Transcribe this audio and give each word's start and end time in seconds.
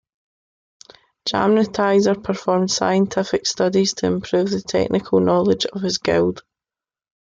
Jamnitzer 1.29 2.15
performed 2.23 2.71
scientific 2.71 3.45
studies 3.45 3.93
to 3.93 4.07
improve 4.07 4.49
the 4.49 4.59
technical 4.63 5.19
knowledge 5.19 5.67
of 5.67 5.83
his 5.83 5.99
guild. 5.99 6.41